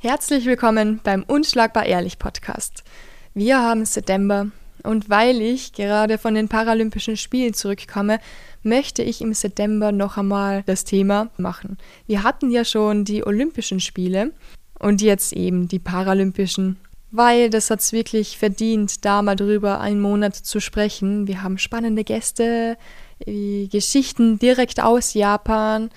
Herzlich 0.00 0.46
willkommen 0.46 1.00
beim 1.02 1.24
Unschlagbar 1.24 1.84
Ehrlich 1.84 2.20
Podcast. 2.20 2.84
Wir 3.34 3.60
haben 3.60 3.84
September 3.84 4.46
und 4.84 5.10
weil 5.10 5.42
ich 5.42 5.72
gerade 5.72 6.18
von 6.18 6.34
den 6.34 6.46
Paralympischen 6.46 7.16
Spielen 7.16 7.52
zurückkomme, 7.52 8.20
möchte 8.62 9.02
ich 9.02 9.20
im 9.20 9.34
September 9.34 9.90
noch 9.90 10.16
einmal 10.16 10.62
das 10.66 10.84
Thema 10.84 11.30
machen. 11.36 11.78
Wir 12.06 12.22
hatten 12.22 12.52
ja 12.52 12.64
schon 12.64 13.04
die 13.04 13.26
Olympischen 13.26 13.80
Spiele 13.80 14.30
und 14.78 15.02
jetzt 15.02 15.32
eben 15.32 15.66
die 15.66 15.80
Paralympischen, 15.80 16.76
weil 17.10 17.50
das 17.50 17.68
hat 17.68 17.80
es 17.80 17.92
wirklich 17.92 18.38
verdient, 18.38 19.04
da 19.04 19.20
mal 19.20 19.34
drüber 19.34 19.80
einen 19.80 20.00
Monat 20.00 20.36
zu 20.36 20.60
sprechen. 20.60 21.26
Wir 21.26 21.42
haben 21.42 21.58
spannende 21.58 22.04
Gäste, 22.04 22.78
Geschichten 23.26 24.38
direkt 24.38 24.80
aus 24.80 25.14
Japan 25.14 25.90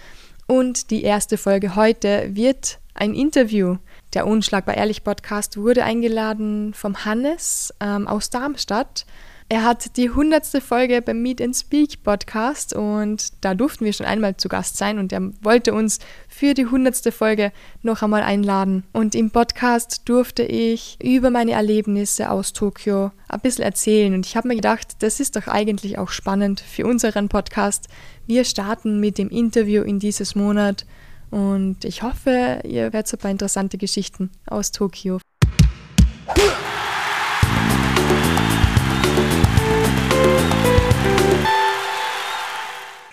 und 0.48 0.90
die 0.90 1.04
erste 1.04 1.38
Folge 1.38 1.76
heute 1.76 2.32
wird 2.34 2.80
ein 2.94 3.14
Interview 3.14 3.78
der 4.14 4.28
Unschlagbar 4.28 4.76
Ehrlich 4.76 5.04
Podcast 5.04 5.58
wurde 5.58 5.84
eingeladen 5.84 6.74
vom 6.74 7.06
Hannes 7.06 7.74
ähm, 7.80 8.08
aus 8.08 8.30
Darmstadt. 8.30 9.06
Er 9.48 9.66
hat 9.66 9.98
die 9.98 10.10
hundertste 10.10 10.62
Folge 10.62 11.02
beim 11.02 11.22
Meet 11.22 11.42
and 11.42 11.54
Speak 11.54 12.04
Podcast 12.04 12.74
und 12.74 13.34
da 13.42 13.54
durften 13.54 13.84
wir 13.84 13.92
schon 13.92 14.06
einmal 14.06 14.38
zu 14.38 14.48
Gast 14.48 14.78
sein 14.78 14.98
und 14.98 15.12
er 15.12 15.30
wollte 15.42 15.74
uns 15.74 16.00
für 16.30 16.54
die 16.54 16.68
hundertste 16.68 17.12
Folge 17.12 17.52
noch 17.82 18.02
einmal 18.02 18.24
einladen. 18.24 18.86
Und 18.94 19.14
im 19.14 19.30
Podcast 19.30 20.04
durfte 20.06 20.44
ich 20.44 20.98
über 21.04 21.32
meine 21.32 21.52
Erlebnisse 21.52 22.32
aus 22.32 22.54
Tokio 22.54 23.12
ein 23.28 23.42
bisschen 23.42 23.66
erzählen 23.66 24.14
und 24.14 24.26
ich 24.26 24.38
habe 24.38 24.48
mir 24.48 24.56
gedacht, 24.56 24.88
das 25.00 25.20
ist 25.20 25.36
doch 25.36 25.48
eigentlich 25.48 25.98
auch 25.98 26.12
spannend 26.12 26.62
für 26.62 26.86
unseren 26.86 27.28
Podcast. 27.28 27.90
Wir 28.28 28.46
starten 28.46 29.02
mit 29.02 29.18
dem 29.18 29.28
Interview 29.28 29.84
in 29.84 30.00
dieses 30.00 30.34
Monat 30.34 30.86
und 31.32 31.84
ich 31.84 32.04
hoffe, 32.04 32.62
ihr 32.64 32.94
werdet 32.94 33.08
so 33.08 33.18
ein 33.18 33.20
paar 33.20 33.32
interessante 33.32 33.78
Geschichten 33.78 34.30
aus 34.46 34.72
Tokio. 34.72 35.20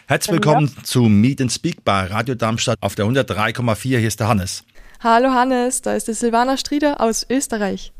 Herzlich 0.06 0.32
willkommen 0.32 0.72
ja. 0.74 0.82
zu 0.84 1.02
Meet 1.02 1.42
and 1.42 1.52
Speak 1.52 1.84
bei 1.84 2.06
Radio 2.06 2.34
Darmstadt 2.34 2.78
auf 2.80 2.94
der 2.94 3.04
103,4. 3.04 3.98
Hier 3.98 4.08
ist 4.08 4.20
der 4.20 4.28
Hannes. 4.28 4.64
Hallo 5.00 5.28
Hannes, 5.30 5.82
da 5.82 5.92
ist 5.92 6.08
die 6.08 6.14
Silvana 6.14 6.56
Strieder 6.56 7.00
aus 7.00 7.26
Österreich. 7.28 7.92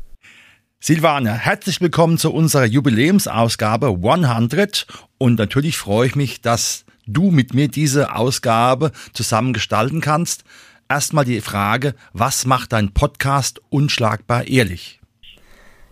Silvana, 0.79 1.33
herzlich 1.33 1.81
willkommen 1.81 2.17
zu 2.17 2.33
unserer 2.33 2.65
Jubiläumsausgabe 2.65 3.87
100 3.87 4.87
und 5.17 5.37
natürlich 5.37 5.77
freue 5.77 6.07
ich 6.07 6.15
mich, 6.15 6.41
dass 6.41 6.85
du 7.13 7.31
mit 7.31 7.53
mir 7.53 7.67
diese 7.67 8.15
Ausgabe 8.15 8.91
zusammen 9.13 9.53
gestalten 9.53 10.01
kannst. 10.01 10.43
Erstmal 10.87 11.25
die 11.25 11.41
Frage, 11.41 11.93
was 12.13 12.45
macht 12.45 12.73
dein 12.73 12.93
Podcast 12.93 13.61
unschlagbar 13.69 14.47
ehrlich? 14.47 14.99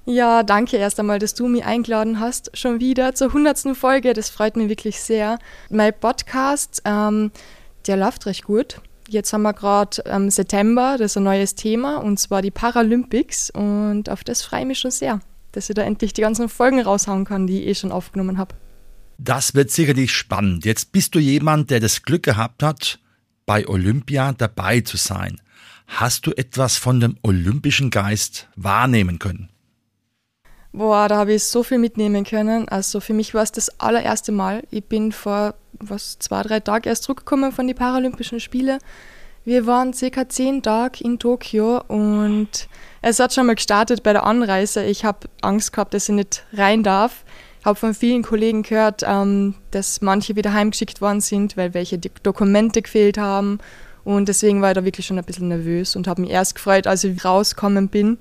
Ja, 0.06 0.44
danke 0.44 0.78
erst 0.78 1.00
einmal, 1.00 1.20
dass 1.20 1.34
du 1.34 1.48
mich 1.48 1.66
eingeladen 1.66 2.22
hast. 2.22 2.50
Schon 2.58 2.80
wieder 2.80 3.14
zur 3.14 3.34
hundertsten 3.34 3.76
Folge. 3.76 4.14
Das 4.14 4.30
freut 4.30 4.56
mich 4.56 4.70
wirklich 4.70 5.02
sehr. 5.02 5.38
Mein 5.70 5.94
Podcast, 5.94 6.82
ähm, 6.86 7.32
der 7.88 7.98
läuft 7.98 8.26
recht 8.26 8.46
gut. 8.46 8.80
Jetzt 9.10 9.34
haben 9.34 9.42
wir 9.42 9.54
gerade 9.54 10.02
ähm, 10.06 10.30
September, 10.30 10.96
das 10.98 11.12
ist 11.12 11.18
ein 11.18 11.24
neues 11.24 11.56
Thema, 11.56 11.98
und 11.98 12.20
zwar 12.20 12.42
die 12.42 12.52
Paralympics. 12.52 13.50
Und 13.52 14.10
auf 14.10 14.24
das 14.24 14.44
freue 14.44 14.62
ich 14.62 14.68
mich 14.68 14.80
schon 14.80 14.92
sehr, 14.92 15.20
dass 15.52 15.70
ich 15.70 15.76
da 15.76 15.82
endlich 15.82 16.14
die 16.14 16.22
ganzen 16.22 16.48
Folgen 16.48 16.82
raushauen 16.82 17.26
kann, 17.26 17.46
die 17.46 17.64
ich 17.64 17.68
eh 17.68 17.76
schon 17.76 17.92
aufgenommen 17.92 18.38
habe. 18.38 18.56
Das 19.18 19.56
wird 19.56 19.72
sicherlich 19.72 20.12
spannend. 20.12 20.66
Jetzt 20.66 20.92
bist 20.92 21.16
du 21.16 21.20
jemand, 21.20 21.72
der 21.72 21.80
das 21.80 22.04
Glück 22.04 22.24
gehabt 22.24 22.62
hat, 22.62 23.00
bei 23.46 23.68
Olympia 23.68 24.34
dabei 24.34 24.82
zu 24.82 24.98
sein. 24.98 25.42
Hast 25.88 26.28
du 26.28 26.32
etwas 26.32 26.78
von 26.78 27.00
dem 27.00 27.18
olympischen 27.24 27.90
Geist 27.90 28.48
wahrnehmen 28.56 29.20
können? 29.20 29.50
Boah, 30.74 31.08
da 31.08 31.18
habe 31.18 31.34
ich 31.34 31.46
so 31.46 31.64
viel 31.64 31.80
mitnehmen 31.80 32.26
können. 32.26 32.68
Also 32.68 33.00
für 33.00 33.14
mich 33.14 33.34
war 33.34 33.42
es 33.42 33.52
das 33.52 33.80
allererste 33.80 34.32
Mal. 34.32 34.64
Ich 34.70 34.84
bin 34.84 35.12
vor 35.12 35.56
was, 35.80 36.20
zwei, 36.20 36.44
drei 36.44 36.60
Tagen 36.60 36.90
erst 36.90 37.04
zurückgekommen 37.04 37.52
von 37.52 37.68
den 37.68 37.76
Paralympischen 37.76 38.40
Spielen. 38.40 38.80
Wir 39.46 39.66
waren 39.66 39.94
circa 39.94 40.28
zehn 40.28 40.62
Tage 40.62 41.04
in 41.04 41.20
Tokio 41.20 41.82
und 41.88 42.68
es 43.02 43.20
hat 43.20 43.34
schon 43.34 43.48
mal 43.48 43.56
gestartet 43.56 44.04
bei 44.04 44.12
der 44.12 44.26
Anreise. 44.26 44.84
Ich 44.84 45.06
habe 45.06 45.30
Angst 45.42 45.72
gehabt, 45.72 45.94
dass 45.94 46.10
ich 46.10 46.16
nicht 46.16 46.44
rein 46.52 46.84
darf 46.84 47.24
habe 47.68 47.78
von 47.78 47.94
vielen 47.94 48.24
Kollegen 48.24 48.64
gehört, 48.64 49.04
ähm, 49.06 49.56
dass 49.72 50.02
manche 50.02 50.38
wieder 50.38 50.54
heimgeschickt 50.54 51.02
worden 51.02 51.20
sind, 51.20 51.58
weil 51.58 51.74
welche 51.74 52.00
Dokumente 52.00 52.82
gefehlt 52.82 53.18
haben. 53.18 53.60
Und 54.06 54.30
deswegen 54.30 54.62
war 54.62 54.70
ich 54.72 54.76
da 54.76 54.86
wirklich 54.86 55.06
schon 55.06 55.20
ein 55.20 55.26
bisschen 55.26 55.50
nervös 55.50 55.98
und 55.98 56.08
habe 56.08 56.22
mich 56.22 56.32
erst 56.32 56.56
gefreut, 56.56 56.88
als 56.88 57.04
ich 57.04 57.26
rausgekommen 57.26 57.90
bin. 57.90 58.20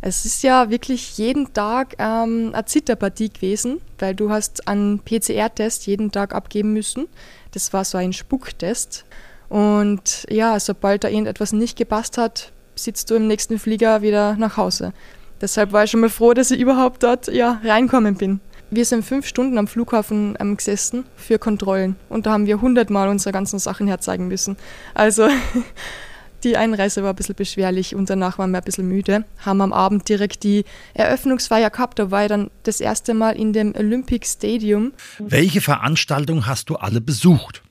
Es 0.00 0.24
ist 0.24 0.42
ja 0.42 0.70
wirklich 0.70 1.18
jeden 1.18 1.52
Tag 1.52 1.96
ähm, 1.98 2.52
eine 2.54 2.64
Zitterpartie 2.64 3.28
gewesen, 3.30 3.82
weil 3.98 4.14
du 4.14 4.30
hast 4.30 4.66
einen 4.66 5.00
PCR-Test 5.00 5.86
jeden 5.86 6.10
Tag 6.10 6.34
abgeben 6.34 6.72
müssen. 6.72 7.08
Das 7.50 7.74
war 7.74 7.84
so 7.84 7.98
ein 7.98 8.14
Spucktest. 8.14 9.04
Und 9.50 10.24
ja, 10.30 10.58
sobald 10.60 11.04
da 11.04 11.08
irgendetwas 11.08 11.52
nicht 11.52 11.76
gepasst 11.76 12.16
hat, 12.16 12.52
sitzt 12.74 13.10
du 13.10 13.16
im 13.16 13.26
nächsten 13.26 13.58
Flieger 13.58 14.00
wieder 14.00 14.34
nach 14.36 14.56
Hause. 14.56 14.94
Deshalb 15.42 15.72
war 15.72 15.84
ich 15.84 15.90
schon 15.90 16.00
mal 16.00 16.10
froh, 16.10 16.32
dass 16.32 16.50
ich 16.50 16.60
überhaupt 16.60 17.02
dort 17.02 17.28
ja, 17.28 17.60
reinkommen 17.64 18.14
bin. 18.14 18.40
Wir 18.70 18.84
sind 18.84 19.02
fünf 19.02 19.26
Stunden 19.26 19.56
am 19.56 19.66
Flughafen 19.66 20.36
ähm, 20.38 20.56
gesessen 20.56 21.04
für 21.16 21.38
Kontrollen 21.38 21.96
und 22.10 22.26
da 22.26 22.32
haben 22.32 22.46
wir 22.46 22.60
hundertmal 22.60 23.08
unsere 23.08 23.32
ganzen 23.32 23.58
Sachen 23.58 23.86
herzeigen 23.86 24.28
müssen. 24.28 24.58
Also 24.92 25.28
die 26.44 26.58
Einreise 26.58 27.02
war 27.02 27.10
ein 27.10 27.16
bisschen 27.16 27.34
beschwerlich 27.34 27.94
und 27.94 28.10
danach 28.10 28.36
waren 28.36 28.50
wir 28.50 28.58
ein 28.58 28.64
bisschen 28.64 28.86
müde. 28.86 29.24
Haben 29.38 29.62
am 29.62 29.72
Abend 29.72 30.06
direkt 30.10 30.42
die 30.42 30.66
Eröffnungsfeier 30.92 31.70
gehabt, 31.70 31.98
da 31.98 32.10
war 32.10 32.24
ich 32.24 32.28
dann 32.28 32.50
das 32.64 32.82
erste 32.82 33.14
Mal 33.14 33.36
in 33.36 33.54
dem 33.54 33.74
Olympic 33.74 34.26
Stadium. 34.26 34.92
Welche 35.18 35.62
Veranstaltungen 35.62 36.46
hast 36.46 36.68
du 36.68 36.76
alle 36.76 37.00
besucht? 37.00 37.62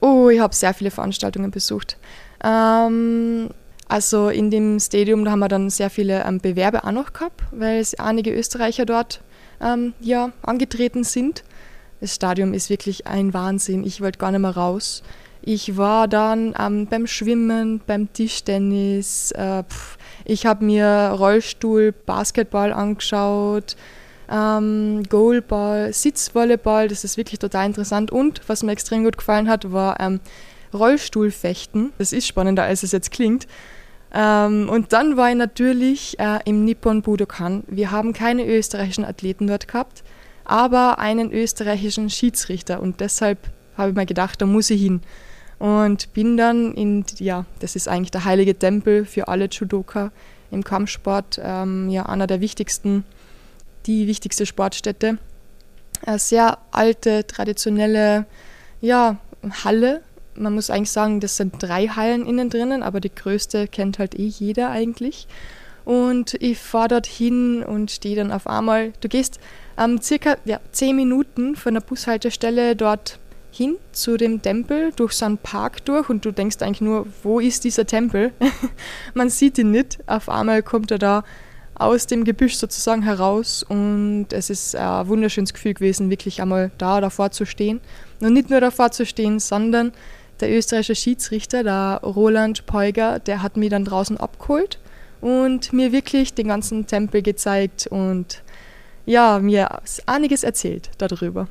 Oh, 0.00 0.30
ich 0.30 0.40
habe 0.40 0.54
sehr 0.54 0.72
viele 0.72 0.90
Veranstaltungen 0.90 1.50
besucht. 1.50 1.98
Ähm, 2.42 3.50
also 3.88 4.30
in 4.30 4.50
dem 4.50 4.80
Stadium, 4.80 5.26
da 5.26 5.32
haben 5.32 5.40
wir 5.40 5.48
dann 5.48 5.68
sehr 5.68 5.90
viele 5.90 6.24
ähm, 6.24 6.38
Bewerber 6.38 6.86
auch 6.86 6.92
noch 6.92 7.12
gehabt, 7.12 7.42
weil 7.50 7.78
es 7.78 7.94
einige 7.94 8.32
Österreicher 8.32 8.86
dort 8.86 9.20
ähm, 9.60 9.94
ja, 10.00 10.32
angetreten 10.42 11.04
sind. 11.04 11.44
Das 12.00 12.14
Stadion 12.14 12.54
ist 12.54 12.70
wirklich 12.70 13.06
ein 13.06 13.34
Wahnsinn. 13.34 13.84
Ich 13.84 14.00
wollte 14.00 14.18
gar 14.18 14.30
nicht 14.30 14.40
mehr 14.40 14.56
raus. 14.56 15.02
Ich 15.42 15.76
war 15.76 16.08
dann 16.08 16.54
ähm, 16.58 16.86
beim 16.86 17.06
Schwimmen, 17.06 17.80
beim 17.86 18.12
Tischtennis. 18.12 19.32
Äh, 19.32 19.64
ich 20.24 20.46
habe 20.46 20.64
mir 20.64 21.14
Rollstuhl, 21.18 21.92
Basketball 21.92 22.72
angeschaut, 22.72 23.76
ähm, 24.30 25.02
Goalball, 25.08 25.92
Sitzvolleyball. 25.92 26.88
Das 26.88 27.04
ist 27.04 27.16
wirklich 27.16 27.38
total 27.38 27.66
interessant. 27.66 28.10
Und 28.10 28.42
was 28.46 28.62
mir 28.62 28.72
extrem 28.72 29.04
gut 29.04 29.16
gefallen 29.16 29.48
hat, 29.48 29.72
war 29.72 29.98
ähm, 30.00 30.20
Rollstuhlfechten. 30.74 31.92
Das 31.98 32.12
ist 32.12 32.26
spannender, 32.26 32.64
als 32.64 32.82
es 32.82 32.92
jetzt 32.92 33.10
klingt. 33.10 33.46
Ähm, 34.12 34.68
und 34.68 34.92
dann 34.92 35.16
war 35.16 35.30
ich 35.30 35.36
natürlich 35.36 36.18
äh, 36.18 36.40
im 36.44 36.64
Nippon 36.64 37.02
Budokan. 37.02 37.62
Wir 37.68 37.90
haben 37.90 38.12
keine 38.12 38.44
österreichischen 38.46 39.04
Athleten 39.04 39.46
dort 39.46 39.68
gehabt, 39.68 40.02
aber 40.44 40.98
einen 40.98 41.32
österreichischen 41.32 42.10
Schiedsrichter. 42.10 42.80
Und 42.80 43.00
deshalb 43.00 43.38
habe 43.76 43.90
ich 43.90 43.96
mir 43.96 44.06
gedacht, 44.06 44.42
da 44.42 44.46
muss 44.46 44.70
ich 44.70 44.80
hin. 44.82 45.00
Und 45.58 46.12
bin 46.14 46.36
dann 46.36 46.74
in, 46.74 47.04
ja, 47.18 47.44
das 47.60 47.76
ist 47.76 47.86
eigentlich 47.86 48.10
der 48.10 48.24
heilige 48.24 48.58
Tempel 48.58 49.04
für 49.04 49.28
alle 49.28 49.48
Judoka 49.50 50.10
im 50.50 50.64
Kampfsport, 50.64 51.40
ähm, 51.42 51.90
ja, 51.90 52.06
einer 52.06 52.26
der 52.26 52.40
wichtigsten, 52.40 53.04
die 53.86 54.06
wichtigste 54.06 54.46
Sportstätte. 54.46 55.18
Eine 56.04 56.18
sehr 56.18 56.58
alte, 56.72 57.26
traditionelle, 57.26 58.26
ja, 58.80 59.18
Halle, 59.64 60.02
man 60.40 60.54
muss 60.54 60.70
eigentlich 60.70 60.90
sagen, 60.90 61.20
das 61.20 61.36
sind 61.36 61.54
drei 61.58 61.88
Hallen 61.88 62.26
innen 62.26 62.50
drinnen, 62.50 62.82
aber 62.82 63.00
die 63.00 63.14
größte 63.14 63.68
kennt 63.68 63.98
halt 63.98 64.18
eh 64.18 64.26
jeder 64.26 64.70
eigentlich. 64.70 65.28
Und 65.84 66.34
ich 66.34 66.58
fahre 66.58 66.88
dort 66.88 67.06
hin 67.06 67.62
und 67.62 67.90
stehe 67.90 68.16
dann 68.16 68.32
auf 68.32 68.46
einmal, 68.46 68.92
du 69.00 69.08
gehst 69.08 69.40
ähm, 69.78 70.00
circa 70.00 70.36
ja, 70.44 70.60
zehn 70.72 70.94
Minuten 70.96 71.56
von 71.56 71.74
der 71.74 71.80
Bushaltestelle 71.80 72.76
dort 72.76 73.18
hin 73.50 73.76
zu 73.92 74.16
dem 74.16 74.42
Tempel 74.42 74.92
durch 74.94 75.12
so 75.12 75.24
einen 75.24 75.38
Park 75.38 75.84
durch 75.84 76.08
und 76.08 76.24
du 76.24 76.32
denkst 76.32 76.58
eigentlich 76.60 76.80
nur, 76.82 77.06
wo 77.22 77.40
ist 77.40 77.64
dieser 77.64 77.86
Tempel? 77.86 78.32
Man 79.14 79.30
sieht 79.30 79.58
ihn 79.58 79.70
nicht. 79.70 79.98
Auf 80.06 80.28
einmal 80.28 80.62
kommt 80.62 80.90
er 80.90 80.98
da 80.98 81.24
aus 81.74 82.06
dem 82.06 82.24
Gebüsch 82.24 82.56
sozusagen 82.56 83.02
heraus 83.02 83.62
und 83.62 84.26
es 84.32 84.50
ist 84.50 84.76
ein 84.76 85.08
wunderschönes 85.08 85.54
Gefühl 85.54 85.72
gewesen, 85.72 86.10
wirklich 86.10 86.42
einmal 86.42 86.70
da 86.76 87.00
davor 87.00 87.30
zu 87.30 87.46
stehen. 87.46 87.80
Und 88.20 88.34
nicht 88.34 88.50
nur 88.50 88.60
davor 88.60 88.90
zu 88.92 89.06
stehen, 89.06 89.40
sondern 89.40 89.92
der 90.40 90.50
österreichische 90.50 90.94
Schiedsrichter, 90.94 91.62
der 91.62 92.00
Roland 92.02 92.66
Peuger, 92.66 93.18
der 93.18 93.42
hat 93.42 93.56
mich 93.56 93.70
dann 93.70 93.84
draußen 93.84 94.16
abgeholt 94.16 94.78
und 95.20 95.72
mir 95.72 95.92
wirklich 95.92 96.34
den 96.34 96.48
ganzen 96.48 96.86
Tempel 96.86 97.22
gezeigt 97.22 97.86
und 97.86 98.42
ja, 99.06 99.38
mir 99.38 99.80
einiges 100.06 100.44
erzählt 100.44 100.90
darüber. 100.98 101.48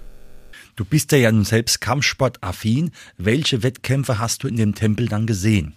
Du 0.76 0.86
bist 0.86 1.12
ja 1.12 1.32
nun 1.32 1.44
selbst 1.44 1.82
Kampfsport-affin. 1.82 2.92
Welche 3.18 3.64
Wettkämpfe 3.64 4.18
hast 4.18 4.44
du 4.44 4.48
in 4.48 4.56
dem 4.56 4.76
Tempel 4.76 5.08
dann 5.08 5.26
gesehen? 5.26 5.76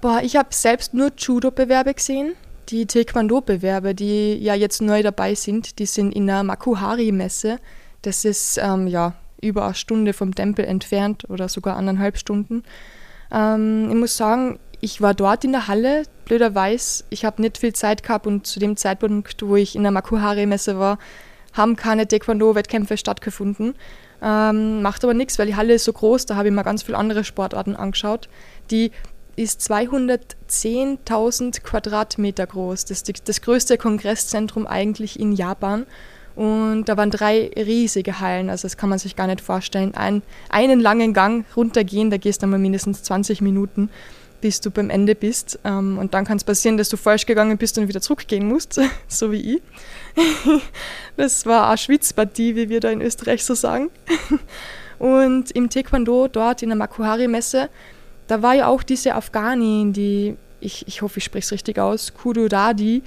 Boah, 0.00 0.20
ich 0.22 0.36
habe 0.36 0.50
selbst 0.52 0.92
nur 0.92 1.10
Judo-Bewerbe 1.16 1.94
gesehen. 1.94 2.34
Die 2.68 2.86
Taekwondo-Bewerbe, 2.86 3.94
die 3.94 4.34
ja 4.34 4.54
jetzt 4.54 4.82
neu 4.82 5.02
dabei 5.02 5.34
sind, 5.34 5.78
die 5.78 5.86
sind 5.86 6.12
in 6.12 6.26
der 6.26 6.42
Makuhari-Messe. 6.42 7.58
Das 8.02 8.24
ist 8.24 8.58
ähm, 8.58 8.88
ja 8.88 9.14
über 9.40 9.64
eine 9.64 9.74
Stunde 9.74 10.12
vom 10.12 10.34
Tempel 10.34 10.64
entfernt 10.64 11.28
oder 11.28 11.48
sogar 11.48 11.76
anderthalb 11.76 12.18
Stunden. 12.18 12.62
Ähm, 13.30 13.88
ich 13.90 13.96
muss 13.96 14.16
sagen, 14.16 14.58
ich 14.80 15.00
war 15.00 15.14
dort 15.14 15.44
in 15.44 15.52
der 15.52 15.68
Halle, 15.68 16.02
blöderweise. 16.24 17.04
Ich 17.10 17.24
habe 17.24 17.40
nicht 17.42 17.58
viel 17.58 17.72
Zeit 17.72 18.02
gehabt 18.02 18.26
und 18.26 18.46
zu 18.46 18.60
dem 18.60 18.76
Zeitpunkt, 18.76 19.42
wo 19.42 19.56
ich 19.56 19.74
in 19.74 19.82
der 19.82 19.92
Makuhari-Messe 19.92 20.78
war, 20.78 20.98
haben 21.54 21.76
keine 21.76 22.06
Taekwondo-Wettkämpfe 22.06 22.96
stattgefunden. 22.96 23.74
Ähm, 24.22 24.82
macht 24.82 25.04
aber 25.04 25.14
nichts, 25.14 25.38
weil 25.38 25.46
die 25.46 25.56
Halle 25.56 25.74
ist 25.74 25.84
so 25.84 25.92
groß, 25.92 26.26
da 26.26 26.36
habe 26.36 26.48
ich 26.48 26.54
mir 26.54 26.64
ganz 26.64 26.82
viele 26.82 26.98
andere 26.98 27.24
Sportarten 27.24 27.76
angeschaut. 27.76 28.28
Die 28.70 28.90
ist 29.36 29.60
210.000 29.70 31.60
Quadratmeter 31.62 32.46
groß. 32.46 32.86
Das 32.86 33.02
ist 33.02 33.28
das 33.28 33.42
größte 33.42 33.76
Kongresszentrum 33.78 34.66
eigentlich 34.66 35.20
in 35.20 35.32
Japan. 35.32 35.86
Und 36.36 36.84
da 36.84 36.98
waren 36.98 37.10
drei 37.10 37.50
riesige 37.56 38.20
Hallen, 38.20 38.50
also 38.50 38.62
das 38.62 38.76
kann 38.76 38.90
man 38.90 38.98
sich 38.98 39.16
gar 39.16 39.26
nicht 39.26 39.40
vorstellen. 39.40 39.94
Ein, 39.94 40.22
einen 40.50 40.80
langen 40.80 41.14
Gang 41.14 41.46
runtergehen, 41.56 42.10
da 42.10 42.18
gehst 42.18 42.42
du 42.42 42.46
mal 42.46 42.58
mindestens 42.58 43.02
20 43.02 43.40
Minuten, 43.40 43.88
bis 44.42 44.60
du 44.60 44.70
beim 44.70 44.90
Ende 44.90 45.14
bist. 45.14 45.58
Ähm, 45.64 45.96
und 45.96 46.12
dann 46.12 46.26
kann 46.26 46.36
es 46.36 46.44
passieren, 46.44 46.76
dass 46.76 46.90
du 46.90 46.98
falsch 46.98 47.24
gegangen 47.24 47.56
bist 47.56 47.78
und 47.78 47.88
wieder 47.88 48.02
zurückgehen 48.02 48.46
musst, 48.46 48.78
so 49.08 49.32
wie 49.32 49.56
ich. 49.56 49.62
Das 51.16 51.46
war 51.46 51.68
eine 51.68 51.78
Schwitzpartie, 51.78 52.54
wie 52.54 52.68
wir 52.68 52.80
da 52.80 52.90
in 52.90 53.00
Österreich 53.00 53.42
so 53.42 53.54
sagen. 53.54 53.90
Und 54.98 55.50
im 55.50 55.68
Taekwondo 55.68 56.28
dort 56.28 56.62
in 56.62 56.68
der 56.68 56.76
Makuhari-Messe, 56.76 57.68
da 58.26 58.42
war 58.42 58.54
ja 58.54 58.66
auch 58.68 58.82
diese 58.82 59.14
Afghanin, 59.14 59.92
die, 59.92 60.36
ich, 60.60 60.86
ich 60.88 61.02
hoffe, 61.02 61.18
ich 61.18 61.24
spreche 61.24 61.44
es 61.44 61.52
richtig 61.52 61.78
aus, 61.78 62.12
Kuduradi, 62.14 63.02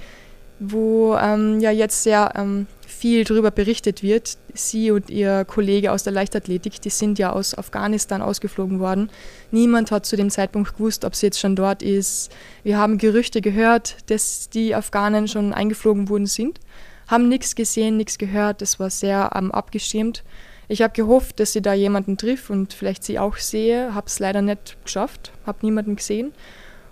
wo 0.60 1.16
ähm, 1.16 1.58
ja 1.60 1.70
jetzt 1.70 2.02
sehr 2.02 2.32
ähm, 2.36 2.66
viel 2.86 3.24
darüber 3.24 3.50
berichtet 3.50 4.02
wird. 4.02 4.36
Sie 4.52 4.90
und 4.90 5.08
ihr 5.08 5.46
Kollege 5.46 5.90
aus 5.90 6.02
der 6.04 6.12
Leichtathletik, 6.12 6.80
die 6.82 6.90
sind 6.90 7.18
ja 7.18 7.32
aus 7.32 7.56
Afghanistan 7.56 8.20
ausgeflogen 8.20 8.78
worden. 8.78 9.10
Niemand 9.50 9.90
hat 9.90 10.04
zu 10.04 10.16
dem 10.16 10.28
Zeitpunkt 10.28 10.76
gewusst, 10.76 11.04
ob 11.06 11.14
sie 11.14 11.26
jetzt 11.26 11.40
schon 11.40 11.56
dort 11.56 11.82
ist. 11.82 12.30
Wir 12.62 12.76
haben 12.76 12.98
Gerüchte 12.98 13.40
gehört, 13.40 13.96
dass 14.10 14.50
die 14.50 14.74
Afghanen 14.74 15.28
schon 15.28 15.54
eingeflogen 15.54 16.10
worden 16.10 16.26
sind, 16.26 16.60
haben 17.08 17.28
nichts 17.28 17.54
gesehen, 17.54 17.96
nichts 17.96 18.18
gehört. 18.18 18.60
Das 18.60 18.78
war 18.78 18.90
sehr 18.90 19.30
ähm, 19.34 19.50
abgeschirmt. 19.50 20.22
Ich 20.68 20.82
habe 20.82 20.92
gehofft, 20.92 21.40
dass 21.40 21.52
sie 21.52 21.62
da 21.62 21.72
jemanden 21.72 22.18
trifft 22.18 22.50
und 22.50 22.74
vielleicht 22.74 23.02
sie 23.02 23.18
auch 23.18 23.36
sehe. 23.38 23.94
Habe 23.94 24.06
es 24.06 24.18
leider 24.18 24.42
nicht 24.42 24.76
geschafft, 24.84 25.32
habe 25.46 25.58
niemanden 25.62 25.96
gesehen. 25.96 26.32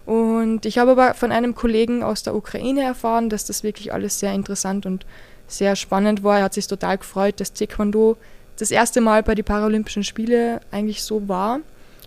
Und 0.08 0.64
ich 0.64 0.78
habe 0.78 0.92
aber 0.92 1.12
von 1.12 1.32
einem 1.32 1.54
Kollegen 1.54 2.02
aus 2.02 2.22
der 2.22 2.34
Ukraine 2.34 2.82
erfahren, 2.82 3.28
dass 3.28 3.44
das 3.44 3.62
wirklich 3.62 3.92
alles 3.92 4.18
sehr 4.18 4.32
interessant 4.32 4.86
und 4.86 5.04
sehr 5.46 5.76
spannend 5.76 6.24
war. 6.24 6.38
Er 6.38 6.44
hat 6.44 6.54
sich 6.54 6.66
total 6.66 6.96
gefreut, 6.96 7.40
dass 7.40 7.52
Taekwondo 7.52 8.16
das 8.56 8.70
erste 8.70 9.02
Mal 9.02 9.22
bei 9.22 9.34
den 9.34 9.44
Paralympischen 9.44 10.04
Spielen 10.04 10.60
eigentlich 10.70 11.02
so 11.02 11.28
war. 11.28 11.60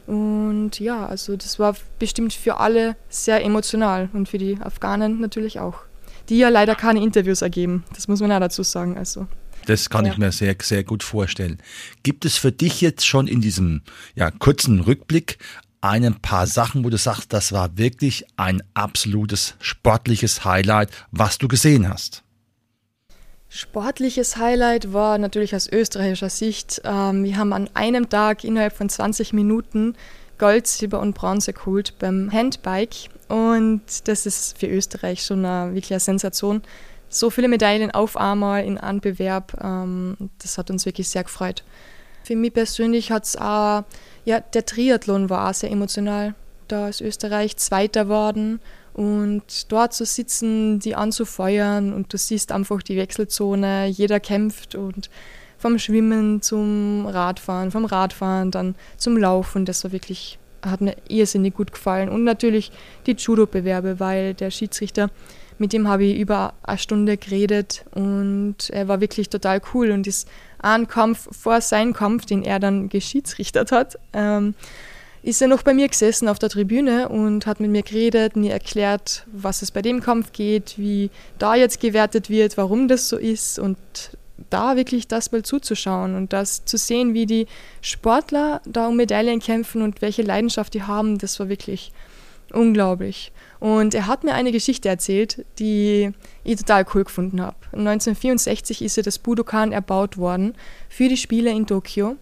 Und 0.07 0.79
ja, 0.79 1.05
also 1.05 1.37
das 1.37 1.59
war 1.59 1.75
bestimmt 1.99 2.33
für 2.33 2.57
alle 2.57 2.95
sehr 3.07 3.45
emotional 3.45 4.09
und 4.13 4.27
für 4.27 4.39
die 4.39 4.57
Afghanen 4.59 5.19
natürlich 5.19 5.59
auch. 5.59 5.75
Die 6.27 6.39
ja 6.39 6.49
leider 6.49 6.73
keine 6.73 7.03
Interviews 7.03 7.43
ergeben, 7.43 7.83
das 7.93 8.07
muss 8.07 8.19
man 8.19 8.31
auch 8.31 8.39
dazu 8.39 8.63
sagen. 8.63 8.97
Also. 8.97 9.27
Das 9.67 9.91
kann 9.91 10.07
ja. 10.07 10.11
ich 10.11 10.17
mir 10.17 10.31
sehr, 10.31 10.55
sehr 10.59 10.83
gut 10.83 11.03
vorstellen. 11.03 11.59
Gibt 12.01 12.25
es 12.25 12.35
für 12.35 12.51
dich 12.51 12.81
jetzt 12.81 13.05
schon 13.05 13.27
in 13.27 13.41
diesem 13.41 13.83
ja, 14.15 14.31
kurzen 14.31 14.79
Rückblick 14.79 15.37
ein 15.81 16.21
paar 16.21 16.47
Sachen, 16.47 16.85
wo 16.85 16.89
du 16.89 16.97
sagst, 16.97 17.33
das 17.33 17.51
war 17.51 17.77
wirklich 17.77 18.25
ein 18.37 18.61
absolutes 18.73 19.55
sportliches 19.59 20.45
Highlight, 20.45 20.89
was 21.11 21.37
du 21.37 21.47
gesehen 21.47 21.89
hast? 21.89 22.23
Sportliches 23.49 24.37
Highlight 24.37 24.93
war 24.93 25.17
natürlich 25.17 25.53
aus 25.55 25.67
österreichischer 25.67 26.29
Sicht. 26.29 26.81
Ähm, 26.85 27.25
wir 27.25 27.35
haben 27.35 27.51
an 27.51 27.69
einem 27.73 28.07
Tag 28.07 28.45
innerhalb 28.45 28.73
von 28.73 28.87
20 28.87 29.33
Minuten 29.33 29.95
Gold, 30.37 30.67
Silber 30.67 31.01
und 31.01 31.15
Bronze 31.15 31.51
geholt 31.51 31.99
beim 31.99 32.31
Handbike. 32.31 33.09
Und 33.27 33.81
das 34.07 34.25
ist 34.25 34.57
für 34.57 34.67
Österreich 34.67 35.23
schon 35.23 35.43
eine, 35.43 35.73
wirklich 35.73 35.91
eine 35.91 35.99
Sensation. 35.99 36.61
So 37.09 37.29
viele 37.29 37.49
Medaillen 37.49 37.91
auf 37.91 38.15
einmal 38.15 38.63
in 38.63 38.77
einem 38.77 39.01
Bewerb, 39.01 39.57
ähm, 39.61 40.15
das 40.41 40.57
hat 40.57 40.69
uns 40.71 40.85
wirklich 40.85 41.09
sehr 41.09 41.23
gefreut. 41.23 41.63
Für 42.31 42.37
mich 42.37 42.53
persönlich 42.53 43.11
hat 43.11 43.25
es 43.25 43.35
auch 43.35 43.83
ja, 44.23 44.39
der 44.39 44.65
Triathlon 44.65 45.29
war 45.29 45.53
sehr 45.53 45.69
emotional. 45.69 46.33
Da 46.69 46.87
ist 46.87 47.01
Österreich 47.01 47.57
Zweiter 47.57 48.07
worden 48.07 48.61
und 48.93 49.69
dort 49.69 49.93
zu 49.93 50.05
sitzen, 50.05 50.79
die 50.79 50.95
anzufeuern 50.95 51.91
und 51.91 52.13
du 52.13 52.17
siehst 52.17 52.53
einfach 52.53 52.83
die 52.83 52.95
Wechselzone, 52.95 53.87
jeder 53.87 54.21
kämpft 54.21 54.75
und 54.75 55.09
vom 55.57 55.77
Schwimmen 55.77 56.41
zum 56.41 57.05
Radfahren, 57.05 57.69
vom 57.69 57.83
Radfahren 57.83 58.49
dann 58.49 58.75
zum 58.95 59.17
Laufen, 59.17 59.65
das 59.65 59.83
war 59.83 59.91
wirklich, 59.91 60.39
hat 60.61 60.79
mir 60.79 60.95
irrsinnig 61.09 61.53
gut 61.53 61.73
gefallen. 61.73 62.07
Und 62.07 62.23
natürlich 62.23 62.71
die 63.07 63.17
Judo-Bewerbe, 63.17 63.99
weil 63.99 64.35
der 64.35 64.51
Schiedsrichter, 64.51 65.09
mit 65.61 65.73
dem 65.73 65.87
habe 65.87 66.03
ich 66.05 66.17
über 66.17 66.55
eine 66.63 66.79
Stunde 66.79 67.17
geredet 67.17 67.85
und 67.93 68.55
er 68.71 68.87
war 68.87 68.99
wirklich 68.99 69.29
total 69.29 69.61
cool 69.73 69.91
und 69.91 70.07
ist 70.07 70.27
einen 70.57 70.87
Kampf 70.87 71.29
vor 71.31 71.61
seinem 71.61 71.93
Kampf, 71.93 72.25
den 72.25 72.43
er 72.43 72.59
dann 72.59 72.89
geschiedsrichtert 72.89 73.71
hat, 73.71 73.99
ähm, 74.11 74.55
ist 75.21 75.39
er 75.39 75.47
noch 75.47 75.61
bei 75.61 75.75
mir 75.75 75.87
gesessen 75.87 76.27
auf 76.27 76.39
der 76.39 76.49
Tribüne 76.49 77.09
und 77.09 77.45
hat 77.45 77.59
mit 77.59 77.69
mir 77.69 77.83
geredet, 77.83 78.35
mir 78.35 78.53
erklärt, 78.53 79.27
was 79.31 79.61
es 79.61 79.69
bei 79.69 79.83
dem 79.83 80.01
Kampf 80.01 80.31
geht, 80.31 80.79
wie 80.79 81.11
da 81.37 81.53
jetzt 81.53 81.79
gewertet 81.79 82.31
wird, 82.31 82.57
warum 82.57 82.87
das 82.87 83.07
so 83.07 83.17
ist 83.17 83.59
und 83.59 83.77
da 84.49 84.75
wirklich 84.75 85.07
das 85.07 85.31
mal 85.31 85.43
zuzuschauen 85.43 86.15
und 86.15 86.33
das 86.33 86.65
zu 86.65 86.77
sehen, 86.77 87.13
wie 87.13 87.27
die 87.27 87.45
Sportler 87.81 88.61
da 88.65 88.87
um 88.87 88.95
Medaillen 88.95 89.39
kämpfen 89.39 89.83
und 89.83 90.01
welche 90.01 90.23
Leidenschaft 90.23 90.73
die 90.73 90.81
haben, 90.81 91.19
das 91.19 91.39
war 91.39 91.49
wirklich 91.49 91.91
unglaublich. 92.53 93.31
Und 93.59 93.93
er 93.93 94.07
hat 94.07 94.23
mir 94.23 94.33
eine 94.33 94.51
Geschichte 94.51 94.89
erzählt, 94.89 95.45
die 95.59 96.11
ich 96.43 96.57
total 96.57 96.85
cool 96.93 97.03
gefunden 97.03 97.41
habe. 97.41 97.57
1964 97.73 98.81
ist 98.81 98.97
ja 98.97 99.03
das 99.03 99.19
Budokan 99.19 99.71
erbaut 99.71 100.17
worden 100.17 100.55
für 100.89 101.07
die 101.07 101.17
Spiele 101.17 101.51
in 101.51 101.67
Tokio. 101.67 102.15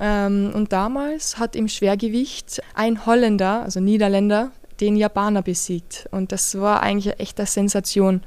Ähm, 0.00 0.52
und 0.54 0.72
damals 0.72 1.38
hat 1.38 1.56
im 1.56 1.68
Schwergewicht 1.68 2.62
ein 2.74 3.04
Holländer, 3.04 3.62
also 3.62 3.80
Niederländer, 3.80 4.52
den 4.80 4.96
Japaner 4.96 5.42
besiegt. 5.42 6.08
Und 6.10 6.32
das 6.32 6.58
war 6.58 6.82
eigentlich 6.82 7.12
eine 7.12 7.20
echte 7.20 7.46
Sensation. 7.46 8.22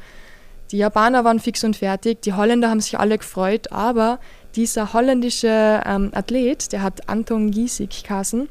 Die 0.71 0.77
Japaner 0.77 1.23
waren 1.23 1.39
fix 1.39 1.63
und 1.63 1.75
fertig, 1.75 2.21
die 2.21 2.33
Holländer 2.33 2.69
haben 2.69 2.79
sich 2.79 2.97
alle 2.97 3.17
gefreut, 3.17 3.71
aber 3.71 4.19
dieser 4.55 4.93
holländische 4.93 5.81
ähm, 5.85 6.11
Athlet, 6.13 6.71
der 6.71 6.81
hat 6.81 7.09
Anton 7.09 7.51
Giesing 7.51 7.89
geheißen. 7.89 8.49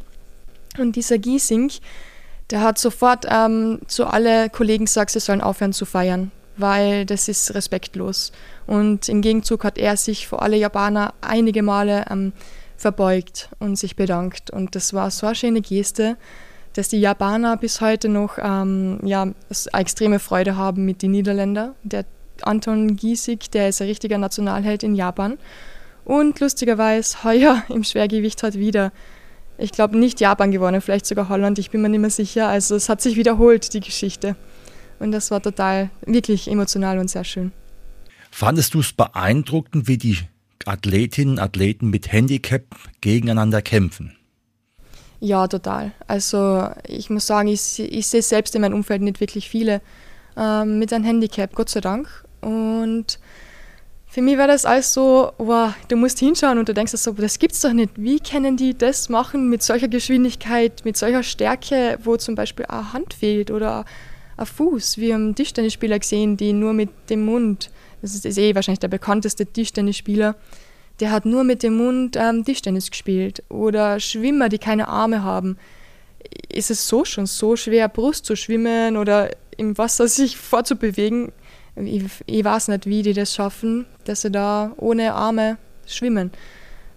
Und 0.79 0.97
dieser 0.97 1.19
Giesing, 1.19 1.71
der 2.51 2.61
hat 2.61 2.79
sofort 2.79 3.27
ähm, 3.29 3.81
zu 3.87 4.07
alle 4.07 4.51
Kollegen 4.51 4.87
gesagt, 4.87 5.11
sie 5.11 5.21
sollen 5.21 5.41
aufhören 5.41 5.73
zu 5.73 5.85
feiern, 5.85 6.31
weil 6.57 7.07
das 7.07 7.29
ist 7.29 7.55
respektlos. 7.55 8.33
Und 8.67 9.09
im 9.09 9.21
Gegenzug 9.21 9.65
hat 9.65 9.79
er 9.79 9.97
sich 9.97 10.27
vor 10.27 10.43
alle 10.43 10.57
Japaner 10.57 11.15
einige 11.21 11.63
Male 11.63 12.05
ähm, 12.11 12.33
verbeugt 12.77 13.51
und 13.59 13.77
sich 13.77 13.97
bedankt. 13.97 14.51
Und 14.51 14.75
das 14.75 14.95
war 14.95 15.11
so 15.11 15.27
eine 15.27 15.35
schöne 15.35 15.61
Geste, 15.61 16.17
dass 16.75 16.89
die 16.89 17.01
Japaner 17.01 17.57
bis 17.57 17.81
heute 17.81 18.09
noch 18.09 18.39
ähm, 18.39 19.01
ja, 19.05 19.29
extreme 19.73 20.19
Freude 20.19 20.57
haben 20.57 20.85
mit 20.85 21.03
den 21.03 21.11
Niederländern. 21.11 21.75
Der 21.83 22.05
Anton 22.43 22.97
Giesig, 22.97 23.51
der 23.51 23.69
ist 23.69 23.81
ein 23.81 23.89
richtiger 23.89 24.19
Nationalheld 24.19 24.83
in 24.83 24.95
Japan. 24.95 25.39
Und 26.05 26.41
lustigerweise 26.41 27.19
heuer 27.25 27.63
im 27.69 27.85
Schwergewicht 27.85 28.43
hat 28.43 28.55
wieder 28.55 28.93
ich 29.61 29.73
glaube, 29.73 29.99
nicht 29.99 30.21
Japan 30.21 30.51
gewonnen, 30.51 30.81
vielleicht 30.81 31.07
sogar 31.07 31.29
Holland, 31.29 31.59
ich 31.59 31.71
bin 31.71 31.83
mir 31.83 31.89
nicht 31.89 32.01
mehr 32.01 32.11
sicher. 32.11 32.49
Also 32.49 32.75
es 32.75 32.89
hat 32.89 33.01
sich 33.01 33.17
wiederholt, 33.17 33.73
die 33.75 33.81
Geschichte. 33.81 34.37
Und 34.99 35.13
das 35.13 35.31
war 35.31 35.43
total, 35.43 35.91
wirklich 36.05 36.51
emotional 36.51 36.99
und 36.99 37.09
sehr 37.09 37.25
schön. 37.25 37.53
Fandest 38.31 38.75
du 38.75 38.81
es 38.81 38.93
beeindruckend, 38.93 39.89
wie 39.89 39.99
die 39.99 40.19
Athletinnen 40.67 41.35
und 41.35 41.39
Athleten 41.41 41.91
mit 41.91 42.13
Handicap 42.13 42.65
gegeneinander 43.01 43.63
kämpfen? 43.63 44.17
Ja, 45.21 45.47
total. 45.49 45.93
Also 46.07 46.69
ich 46.87 47.11
muss 47.11 47.27
sagen, 47.27 47.49
ich, 47.49 47.79
ich 47.79 48.07
sehe 48.07 48.23
selbst 48.23 48.55
in 48.55 48.63
meinem 48.63 48.75
Umfeld 48.75 49.03
nicht 49.03 49.21
wirklich 49.21 49.49
viele 49.49 49.83
ähm, 50.37 50.79
mit 50.79 50.93
einem 50.93 51.05
Handicap, 51.05 51.55
Gott 51.55 51.69
sei 51.69 51.81
Dank. 51.81 52.09
Und 52.41 53.19
für 54.11 54.23
mich 54.23 54.37
war 54.37 54.49
das 54.49 54.65
alles 54.65 54.93
so, 54.93 55.31
wow, 55.39 55.73
du 55.87 55.97
musst 55.97 56.19
hinschauen 56.19 56.59
und 56.59 56.69
du 56.69 56.75
denkst 56.75 56.93
so, 56.93 57.13
das 57.13 57.39
gibt's 57.39 57.61
doch 57.61 57.73
nicht. 57.73 57.93
Wie 57.95 58.19
können 58.19 58.57
die 58.57 58.77
das 58.77 59.09
machen 59.09 59.49
mit 59.49 59.63
solcher 59.63 59.87
Geschwindigkeit, 59.87 60.85
mit 60.85 60.97
solcher 60.97 61.23
Stärke, 61.23 61.97
wo 62.03 62.17
zum 62.17 62.35
Beispiel 62.35 62.67
eine 62.67 62.93
Hand 62.93 63.15
fehlt 63.15 63.53
oder 63.53 63.85
ein 64.37 64.47
Fuß? 64.47 64.99
Wir 64.99 65.15
haben 65.15 65.37
Tischtennisspieler 65.37 66.01
gesehen, 66.01 66.37
die 66.37 66.53
nur 66.53 66.73
mit 66.73 66.91
dem 67.09 67.25
Mund, 67.25 67.71
das 68.03 68.17
ist, 68.17 68.37
eh 68.37 68.53
wahrscheinlich 68.53 68.81
der 68.81 68.89
bekannteste 68.89 69.47
Tischtennisspieler, 69.47 70.35
der 70.99 71.13
hat 71.13 71.25
nur 71.25 71.45
mit 71.45 71.63
dem 71.63 71.77
Mund 71.77 72.17
ähm, 72.19 72.45
Tischtennis 72.45 72.91
gespielt. 72.91 73.45
Oder 73.49 74.01
Schwimmer, 74.01 74.49
die 74.49 74.59
keine 74.59 74.89
Arme 74.89 75.23
haben. 75.23 75.57
ist 76.53 76.73
es 76.73 76.89
so 76.89 77.05
schon 77.05 77.27
so 77.27 77.55
schwer, 77.55 77.89
Brust 77.89 78.27
zu 78.27 78.35
schwimmen 78.35 78.97
oder 78.97 79.31
im 79.57 79.79
Wasser 79.79 80.09
sich 80.09 80.37
vorzubewegen. 80.51 81.31
Ich, 81.77 82.05
ich 82.27 82.45
weiß 82.45 82.69
nicht, 82.69 82.87
wie 82.87 83.03
die 83.03 83.13
das 83.13 83.35
schaffen, 83.35 83.87
dass 84.05 84.23
sie 84.23 84.31
da 84.31 84.73
ohne 84.77 85.15
Arme 85.15 85.57
schwimmen. 85.87 86.31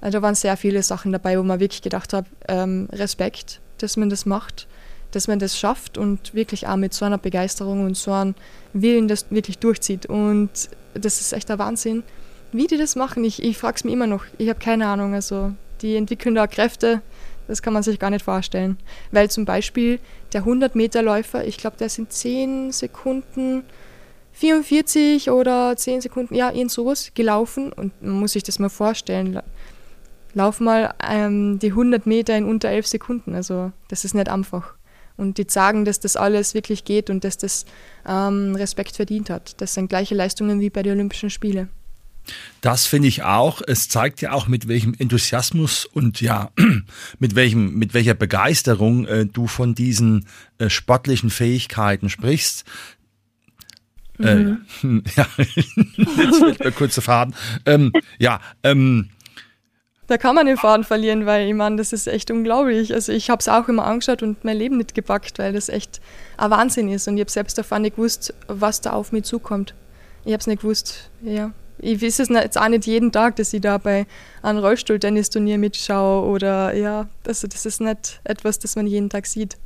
Also 0.01 0.17
da 0.17 0.21
waren 0.21 0.35
sehr 0.35 0.57
viele 0.57 0.83
Sachen 0.83 1.11
dabei, 1.11 1.39
wo 1.39 1.43
man 1.43 1.59
wirklich 1.59 1.81
gedacht 1.81 2.13
hat, 2.13 2.25
ähm, 2.47 2.89
Respekt, 2.91 3.61
dass 3.77 3.95
man 3.95 4.09
das 4.09 4.25
macht, 4.25 4.67
dass 5.11 5.27
man 5.27 5.39
das 5.39 5.57
schafft 5.57 5.97
und 5.97 6.33
wirklich 6.33 6.67
auch 6.67 6.75
mit 6.75 6.93
so 6.93 7.05
einer 7.05 7.17
Begeisterung 7.17 7.85
und 7.85 7.95
so 7.95 8.11
einem 8.11 8.35
Willen 8.73 9.07
das 9.07 9.27
wirklich 9.29 9.59
durchzieht. 9.59 10.07
Und 10.07 10.49
das 10.93 11.21
ist 11.21 11.33
echt 11.33 11.49
der 11.49 11.59
Wahnsinn, 11.59 12.03
wie 12.51 12.67
die 12.67 12.77
das 12.77 12.95
machen. 12.95 13.23
Ich, 13.23 13.41
ich 13.41 13.57
frage 13.57 13.75
es 13.77 13.83
mir 13.83 13.91
immer 13.91 14.07
noch. 14.07 14.25
Ich 14.37 14.49
habe 14.49 14.59
keine 14.59 14.87
Ahnung. 14.87 15.13
Also 15.13 15.53
die 15.81 15.95
entwickeln 15.95 16.35
da 16.35 16.47
Kräfte, 16.47 17.01
das 17.47 17.61
kann 17.61 17.73
man 17.73 17.83
sich 17.83 17.99
gar 17.99 18.09
nicht 18.09 18.25
vorstellen. 18.25 18.77
Weil 19.11 19.29
zum 19.29 19.45
Beispiel 19.45 19.99
der 20.33 20.43
100-Meter-Läufer, 20.43 21.45
ich 21.45 21.57
glaube, 21.57 21.77
der 21.77 21.89
sind 21.89 22.11
10 22.11 22.71
Sekunden 22.71 23.63
44 24.33 25.29
oder 25.29 25.75
10 25.77 26.01
Sekunden, 26.01 26.35
ja, 26.35 26.51
irgend 26.51 26.71
sowas 26.71 27.11
gelaufen. 27.13 27.71
Und 27.71 28.01
man 28.01 28.19
muss 28.19 28.33
sich 28.33 28.43
das 28.43 28.59
mal 28.59 28.69
vorstellen. 28.69 29.39
Lauf 30.33 30.59
mal 30.59 30.93
ähm, 31.07 31.59
die 31.59 31.69
100 31.69 32.05
Meter 32.05 32.35
in 32.35 32.45
unter 32.45 32.69
11 32.69 32.87
Sekunden. 32.87 33.35
Also, 33.35 33.71
das 33.87 34.03
ist 34.03 34.15
nicht 34.15 34.29
einfach. 34.29 34.73
Und 35.15 35.37
die 35.37 35.45
sagen, 35.47 35.85
dass 35.85 35.99
das 35.99 36.15
alles 36.15 36.55
wirklich 36.55 36.85
geht 36.85 37.11
und 37.11 37.23
dass 37.23 37.37
das 37.37 37.65
ähm, 38.07 38.55
Respekt 38.55 38.95
verdient 38.95 39.29
hat. 39.29 39.61
Das 39.61 39.75
sind 39.75 39.89
gleiche 39.89 40.15
Leistungen 40.15 40.59
wie 40.59 40.71
bei 40.71 40.81
den 40.81 40.93
Olympischen 40.93 41.29
Spielen. 41.29 41.69
Das 42.61 42.85
finde 42.85 43.09
ich 43.09 43.23
auch. 43.23 43.61
Es 43.67 43.89
zeigt 43.89 44.21
ja 44.21 44.31
auch, 44.31 44.47
mit 44.47 44.67
welchem 44.67 44.93
Enthusiasmus 44.97 45.85
und 45.85 46.21
ja, 46.21 46.51
mit 47.19 47.35
welchem, 47.35 47.75
mit 47.75 47.93
welcher 47.93 48.13
Begeisterung 48.13 49.05
äh, 49.05 49.25
du 49.25 49.47
von 49.47 49.75
diesen 49.75 50.25
äh, 50.57 50.69
sportlichen 50.69 51.29
Fähigkeiten 51.29 52.09
sprichst. 52.09 52.63
Äh, 54.19 54.35
mhm. 54.35 55.03
Äh, 55.05 55.09
ja, 55.15 55.27
jetzt 55.37 56.37
fällt 56.37 56.63
mir 56.63 56.71
kurz 56.71 56.95
der 56.95 57.03
Faden. 57.03 57.35
Ähm, 57.65 57.91
ja, 58.19 58.39
ähm, 58.63 59.09
da 60.07 60.17
kann 60.17 60.35
man 60.35 60.45
den 60.45 60.57
Faden 60.57 60.83
verlieren, 60.83 61.25
weil 61.25 61.47
ich 61.47 61.53
meine, 61.53 61.77
das 61.77 61.93
ist 61.93 62.07
echt 62.07 62.29
unglaublich. 62.29 62.93
Also 62.93 63.11
ich 63.13 63.29
habe 63.29 63.39
es 63.39 63.47
auch 63.47 63.69
immer 63.69 63.85
angeschaut 63.85 64.21
und 64.21 64.43
mein 64.43 64.57
Leben 64.57 64.77
nicht 64.77 64.93
gepackt, 64.93 65.39
weil 65.39 65.53
das 65.53 65.69
echt 65.69 66.01
ein 66.37 66.51
Wahnsinn 66.51 66.89
ist. 66.89 67.07
Und 67.07 67.15
ich 67.15 67.21
habe 67.21 67.31
selbst 67.31 67.57
davon 67.57 67.83
nicht 67.83 67.95
gewusst, 67.95 68.33
was 68.47 68.81
da 68.81 68.91
auf 68.91 69.11
mich 69.13 69.23
zukommt. 69.23 69.73
Ich 70.25 70.33
habe 70.33 70.41
es 70.41 70.47
nicht 70.47 70.61
gewusst, 70.61 71.09
ja 71.21 71.51
ich 71.83 72.01
weiß 72.01 72.19
es 72.19 72.29
jetzt 72.29 72.57
auch 72.57 72.67
nicht 72.67 72.85
jeden 72.85 73.11
Tag, 73.11 73.35
dass 73.35 73.53
ich 73.53 73.61
da 73.61 73.77
bei 73.77 74.05
einem 74.41 74.59
Rollstuhl-Tennisturnier 74.59 75.57
mitschaue 75.57 76.27
oder 76.27 76.73
ja, 76.73 77.07
also 77.27 77.47
das 77.47 77.65
ist 77.65 77.81
nicht 77.81 78.21
etwas, 78.23 78.59
das 78.59 78.75
man 78.75 78.87
jeden 78.87 79.09
Tag 79.09 79.25
sieht. 79.25 79.57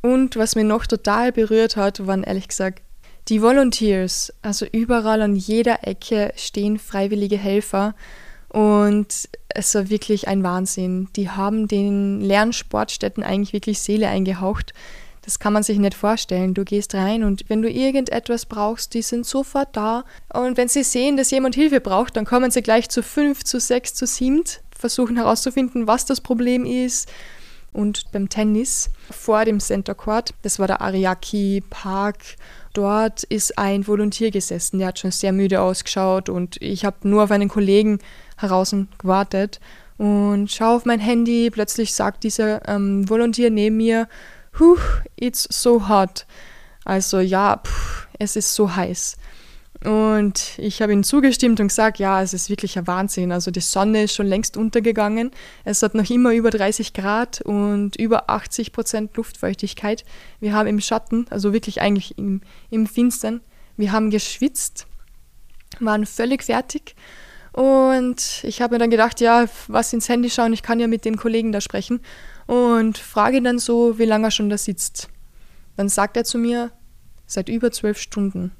Und 0.00 0.36
was 0.36 0.56
mich 0.56 0.64
noch 0.64 0.86
total 0.86 1.30
berührt 1.30 1.76
hat, 1.76 2.06
waren 2.06 2.24
ehrlich 2.24 2.48
gesagt 2.48 2.82
die 3.28 3.42
Volunteers. 3.42 4.32
Also 4.42 4.66
überall 4.70 5.22
an 5.22 5.36
jeder 5.36 5.86
Ecke 5.86 6.32
stehen 6.36 6.78
freiwillige 6.78 7.36
Helfer 7.38 7.94
und 8.48 9.28
es 9.48 9.74
war 9.74 9.88
wirklich 9.88 10.28
ein 10.28 10.42
Wahnsinn. 10.42 11.08
Die 11.16 11.30
haben 11.30 11.68
den 11.68 12.20
Lernsportstätten 12.20 13.22
eigentlich 13.22 13.52
wirklich 13.52 13.80
Seele 13.80 14.08
eingehaucht. 14.08 14.74
Das 15.24 15.38
kann 15.38 15.52
man 15.52 15.62
sich 15.62 15.78
nicht 15.78 15.94
vorstellen. 15.94 16.52
Du 16.52 16.64
gehst 16.64 16.94
rein 16.94 17.22
und 17.22 17.44
wenn 17.48 17.62
du 17.62 17.70
irgendetwas 17.70 18.44
brauchst, 18.44 18.92
die 18.92 19.02
sind 19.02 19.24
sofort 19.24 19.76
da. 19.76 20.04
Und 20.34 20.56
wenn 20.56 20.68
sie 20.68 20.82
sehen, 20.82 21.16
dass 21.16 21.30
jemand 21.30 21.54
Hilfe 21.54 21.80
braucht, 21.80 22.16
dann 22.16 22.24
kommen 22.24 22.50
sie 22.50 22.62
gleich 22.62 22.88
zu 22.88 23.02
fünf, 23.02 23.44
zu 23.44 23.60
sechs, 23.60 23.94
zu 23.94 24.06
sieben, 24.06 24.42
versuchen 24.76 25.16
herauszufinden, 25.16 25.86
was 25.86 26.04
das 26.06 26.20
Problem 26.20 26.66
ist. 26.66 27.08
Und 27.72 28.12
beim 28.12 28.28
Tennis 28.28 28.90
vor 29.10 29.44
dem 29.44 29.58
Center 29.58 29.94
Court, 29.94 30.34
das 30.42 30.58
war 30.58 30.66
der 30.66 30.82
Ariaki 30.82 31.62
Park, 31.70 32.18
dort 32.74 33.22
ist 33.24 33.58
ein 33.58 33.86
Volontier 33.86 34.30
gesessen, 34.30 34.78
der 34.78 34.88
hat 34.88 34.98
schon 34.98 35.10
sehr 35.10 35.32
müde 35.32 35.62
ausgeschaut 35.62 36.28
und 36.28 36.60
ich 36.60 36.84
habe 36.84 37.08
nur 37.08 37.24
auf 37.24 37.30
einen 37.30 37.48
Kollegen 37.48 37.98
heraus 38.36 38.74
gewartet 38.98 39.58
und 39.96 40.50
schaue 40.50 40.76
auf 40.76 40.84
mein 40.84 41.00
Handy, 41.00 41.50
plötzlich 41.50 41.94
sagt 41.94 42.24
dieser 42.24 42.68
ähm, 42.68 43.08
Volontier 43.08 43.50
neben 43.50 43.78
mir, 43.78 44.08
Huh, 44.58 44.76
it's 45.16 45.48
so 45.50 45.88
hot. 45.88 46.26
Also 46.84 47.20
ja, 47.20 47.60
pff, 47.64 48.08
es 48.18 48.36
ist 48.36 48.54
so 48.54 48.74
heiß. 48.74 49.16
Und 49.84 50.58
ich 50.58 50.80
habe 50.80 50.92
ihm 50.92 51.02
zugestimmt 51.02 51.58
und 51.58 51.68
gesagt, 51.68 51.98
ja, 51.98 52.22
es 52.22 52.32
ist 52.34 52.48
wirklich 52.48 52.78
ein 52.78 52.86
Wahnsinn. 52.86 53.32
Also 53.32 53.50
die 53.50 53.60
Sonne 53.60 54.04
ist 54.04 54.14
schon 54.14 54.26
längst 54.26 54.56
untergegangen. 54.56 55.32
Es 55.64 55.82
hat 55.82 55.94
noch 55.94 56.08
immer 56.08 56.32
über 56.32 56.50
30 56.50 56.92
Grad 56.92 57.40
und 57.40 57.96
über 57.96 58.30
80 58.30 58.72
Prozent 58.72 59.16
Luftfeuchtigkeit. 59.16 60.04
Wir 60.38 60.52
haben 60.52 60.68
im 60.68 60.80
Schatten, 60.80 61.26
also 61.30 61.52
wirklich 61.52 61.80
eigentlich 61.80 62.16
im, 62.16 62.42
im 62.70 62.86
Finstern, 62.86 63.40
wir 63.76 63.90
haben 63.90 64.10
geschwitzt, 64.10 64.86
waren 65.80 66.06
völlig 66.06 66.44
fertig. 66.44 66.94
Und 67.52 68.44
ich 68.44 68.62
habe 68.62 68.74
mir 68.74 68.78
dann 68.78 68.90
gedacht, 68.90 69.20
ja, 69.20 69.46
was 69.66 69.92
ins 69.92 70.08
Handy 70.08 70.30
schauen, 70.30 70.52
ich 70.52 70.62
kann 70.62 70.78
ja 70.78 70.86
mit 70.86 71.04
dem 71.04 71.16
Kollegen 71.16 71.50
da 71.50 71.60
sprechen 71.60 72.00
und 72.46 72.98
frage 72.98 73.42
dann 73.42 73.58
so, 73.58 73.98
wie 73.98 74.04
lange 74.04 74.28
er 74.28 74.30
schon 74.30 74.48
da 74.48 74.58
sitzt. 74.58 75.08
Dann 75.76 75.88
sagt 75.88 76.16
er 76.16 76.24
zu 76.24 76.38
mir, 76.38 76.70
seit 77.26 77.48
über 77.48 77.72
zwölf 77.72 77.98
Stunden. 77.98 78.52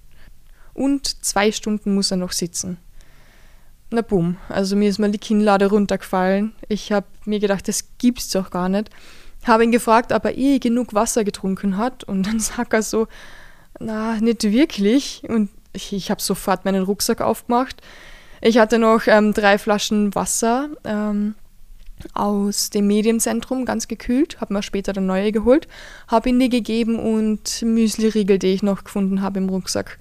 Und 0.75 1.25
zwei 1.25 1.52
Stunden 1.52 1.95
muss 1.95 2.11
er 2.11 2.17
noch 2.17 2.33
sitzen. 2.33 2.79
Na 3.91 4.00
bumm, 4.00 4.38
also 4.49 4.75
mir 4.75 4.88
ist 4.88 4.99
mal 4.99 5.11
die 5.11 5.19
Kinnlade 5.19 5.67
runtergefallen. 5.67 6.55
Ich 6.69 6.93
habe 6.93 7.07
mir 7.26 7.41
gedacht, 7.41 7.69
das 7.69 7.88
gibt's 7.99 8.31
doch 8.31 8.50
gar 8.50 8.69
nicht. 8.69 8.88
Habe 9.45 9.64
ihn 9.64 9.73
gefragt, 9.73 10.12
ob 10.12 10.25
er 10.25 10.37
eh 10.37 10.59
genug 10.59 10.95
Wasser 10.95 11.25
getrunken 11.25 11.76
hat. 11.76 12.05
Und 12.05 12.26
dann 12.26 12.41
sagt 12.41 12.73
er 12.73 12.83
so, 12.83 13.07
na, 13.79 14.19
nicht 14.21 14.45
wirklich. 14.45 15.23
Und 15.29 15.50
ich, 15.73 15.93
ich 15.93 16.11
habe 16.11 16.23
sofort 16.23 16.64
meinen 16.64 16.85
Rucksack 16.85 17.21
aufgemacht. 17.21 17.83
Ich 18.41 18.59
hatte 18.59 18.79
noch 18.79 19.07
ähm, 19.07 19.35
drei 19.35 19.59
Flaschen 19.59 20.14
Wasser. 20.14 20.71
Ähm, 20.85 21.35
aus 22.14 22.71
dem 22.71 22.87
Medienzentrum, 22.87 23.64
ganz 23.64 23.88
gekühlt, 23.88 24.41
habe 24.41 24.55
mir 24.55 24.62
später 24.62 24.93
dann 24.93 25.07
neue 25.07 25.33
geholt, 25.33 25.69
habe 26.09 26.31
ihn 26.31 26.41
die 26.41 26.49
gegeben 26.49 26.99
und 26.99 27.62
Müsli-Riegel, 27.62 28.38
die 28.38 28.49
ich 28.49 28.62
noch 28.62 28.85
gefunden 28.85 29.23
habe 29.23 29.38
im 29.38 29.49
Rucksack. 29.49 29.99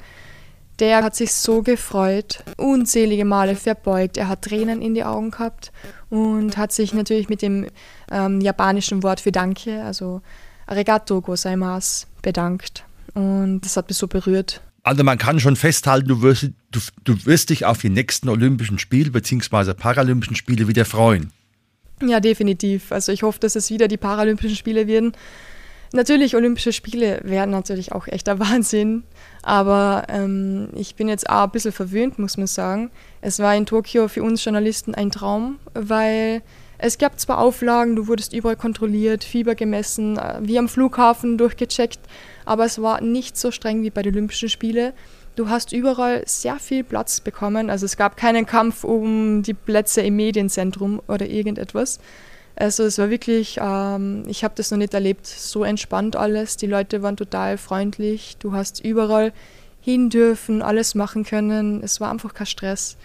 Der 0.79 1.03
hat 1.03 1.15
sich 1.15 1.33
so 1.33 1.61
gefreut, 1.61 2.43
unzählige 2.57 3.25
Male 3.25 3.55
verbeugt, 3.55 4.17
er 4.17 4.27
hat 4.27 4.43
Tränen 4.43 4.81
in 4.81 4.95
die 4.95 5.03
Augen 5.03 5.29
gehabt 5.29 5.71
und 6.09 6.57
hat 6.57 6.71
sich 6.71 6.93
natürlich 6.93 7.29
mit 7.29 7.41
dem 7.41 7.67
ähm, 8.11 8.41
japanischen 8.41 9.03
Wort 9.03 9.21
für 9.21 9.31
Danke, 9.31 9.83
also 9.83 10.21
Arigato 10.65 11.21
gozaimasu, 11.21 12.07
bedankt. 12.21 12.83
Und 13.13 13.61
das 13.61 13.77
hat 13.77 13.89
mich 13.89 13.97
so 13.97 14.07
berührt. 14.07 14.61
Also 14.83 15.03
man 15.03 15.17
kann 15.17 15.39
schon 15.39 15.55
festhalten, 15.55 16.07
du 16.07 16.21
wirst, 16.21 16.49
du, 16.71 16.79
du 17.03 17.25
wirst 17.25 17.51
dich 17.51 17.65
auf 17.65 17.79
die 17.79 17.89
nächsten 17.89 18.29
Olympischen 18.29 18.79
Spiele 18.79 19.11
bzw. 19.11 19.73
Paralympischen 19.73 20.35
Spiele 20.35 20.67
wieder 20.67 20.85
freuen. 20.85 21.31
Ja, 22.01 22.19
definitiv. 22.19 22.91
Also 22.91 23.11
ich 23.11 23.21
hoffe, 23.21 23.39
dass 23.39 23.55
es 23.55 23.69
wieder 23.69 23.87
die 23.87 23.97
Paralympischen 23.97 24.55
Spiele 24.55 24.87
werden. 24.87 25.13
Natürlich, 25.93 26.37
Olympische 26.37 26.71
Spiele 26.71 27.19
werden 27.23 27.51
natürlich 27.51 27.91
auch 27.91 28.07
echter 28.07 28.39
Wahnsinn, 28.39 29.03
aber 29.43 30.05
ähm, 30.07 30.69
ich 30.73 30.95
bin 30.95 31.09
jetzt 31.09 31.29
auch 31.29 31.43
ein 31.43 31.51
bisschen 31.51 31.73
verwöhnt, 31.73 32.17
muss 32.17 32.37
man 32.37 32.47
sagen. 32.47 32.91
Es 33.19 33.39
war 33.39 33.55
in 33.55 33.65
Tokio 33.65 34.07
für 34.07 34.23
uns 34.23 34.43
Journalisten 34.43 34.95
ein 34.95 35.11
Traum, 35.11 35.59
weil 35.73 36.41
es 36.77 36.97
gab 36.97 37.19
zwar 37.19 37.39
Auflagen, 37.39 37.95
du 37.95 38.07
wurdest 38.07 38.33
überall 38.33 38.55
kontrolliert, 38.55 39.23
Fieber 39.23 39.53
gemessen, 39.53 40.17
äh, 40.17 40.39
wie 40.41 40.57
am 40.57 40.69
Flughafen 40.69 41.37
durchgecheckt, 41.37 41.99
aber 42.45 42.65
es 42.65 42.81
war 42.81 43.01
nicht 43.01 43.37
so 43.37 43.51
streng 43.51 43.83
wie 43.83 43.89
bei 43.89 44.01
den 44.01 44.13
Olympischen 44.13 44.49
Spielen. 44.49 44.93
Du 45.35 45.49
hast 45.49 45.73
überall 45.73 46.23
sehr 46.25 46.57
viel 46.57 46.83
Platz 46.83 47.21
bekommen. 47.21 47.69
Also 47.69 47.85
es 47.85 47.97
gab 47.97 48.17
keinen 48.17 48.45
Kampf 48.45 48.83
um 48.83 49.43
die 49.43 49.53
Plätze 49.53 50.01
im 50.01 50.15
Medienzentrum 50.17 51.01
oder 51.07 51.25
irgendetwas. 51.27 51.99
Also 52.61 52.83
es 52.83 52.99
war 52.99 53.09
wirklich, 53.09 53.57
ähm, 53.59 54.23
ich 54.27 54.43
habe 54.43 54.53
das 54.55 54.69
noch 54.69 54.77
nicht 54.77 54.93
erlebt, 54.93 55.25
so 55.25 55.63
entspannt 55.63 56.15
alles. 56.15 56.57
Die 56.57 56.67
Leute 56.67 57.01
waren 57.01 57.17
total 57.17 57.57
freundlich. 57.57 58.37
Du 58.37 58.53
hast 58.53 58.85
überall 58.85 59.33
hin 59.79 60.11
dürfen, 60.11 60.61
alles 60.61 60.93
machen 60.93 61.23
können. 61.25 61.81
Es 61.81 61.99
war 61.99 62.11
einfach 62.11 62.35
kein 62.35 62.45
Stress. 62.45 62.97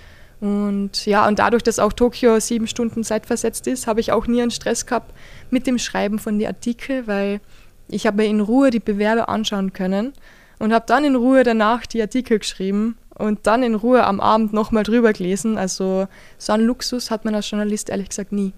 Und 0.42 1.06
ja, 1.06 1.26
und 1.26 1.38
dadurch, 1.38 1.62
dass 1.62 1.78
auch 1.78 1.94
Tokio 1.94 2.38
sieben 2.38 2.66
Stunden 2.66 3.02
zeitversetzt 3.02 3.66
ist, 3.66 3.86
habe 3.86 4.00
ich 4.00 4.12
auch 4.12 4.26
nie 4.26 4.42
einen 4.42 4.50
Stress 4.50 4.84
gehabt 4.84 5.14
mit 5.50 5.66
dem 5.66 5.78
Schreiben 5.78 6.18
von 6.18 6.38
den 6.38 6.48
Artikeln, 6.48 7.06
weil 7.06 7.40
ich 7.88 8.06
habe 8.06 8.26
in 8.26 8.42
Ruhe 8.42 8.68
die 8.70 8.78
Bewerbe 8.78 9.30
anschauen 9.30 9.72
können 9.72 10.12
und 10.58 10.74
habe 10.74 10.84
dann 10.86 11.02
in 11.04 11.16
Ruhe 11.16 11.44
danach 11.44 11.86
die 11.86 12.02
Artikel 12.02 12.40
geschrieben 12.40 12.98
und 13.14 13.46
dann 13.46 13.62
in 13.62 13.74
Ruhe 13.74 14.04
am 14.04 14.20
Abend 14.20 14.52
nochmal 14.52 14.82
drüber 14.82 15.14
gelesen. 15.14 15.56
Also 15.56 16.08
so 16.36 16.52
einen 16.52 16.66
Luxus 16.66 17.10
hat 17.10 17.24
man 17.24 17.34
als 17.34 17.50
Journalist 17.50 17.88
ehrlich 17.88 18.10
gesagt 18.10 18.32
nie. 18.32 18.52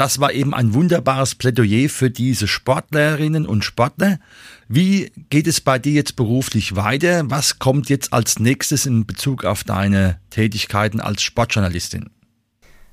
Das 0.00 0.18
war 0.18 0.32
eben 0.32 0.54
ein 0.54 0.72
wunderbares 0.72 1.34
Plädoyer 1.34 1.90
für 1.90 2.08
diese 2.08 2.48
Sportlerinnen 2.48 3.44
und 3.44 3.66
Sportler. 3.66 4.18
Wie 4.66 5.12
geht 5.28 5.46
es 5.46 5.60
bei 5.60 5.78
dir 5.78 5.92
jetzt 5.92 6.16
beruflich 6.16 6.74
weiter? 6.74 7.24
Was 7.26 7.58
kommt 7.58 7.90
jetzt 7.90 8.14
als 8.14 8.38
nächstes 8.38 8.86
in 8.86 9.04
Bezug 9.04 9.44
auf 9.44 9.62
deine 9.62 10.18
Tätigkeiten 10.30 11.00
als 11.00 11.20
Sportjournalistin? 11.20 12.08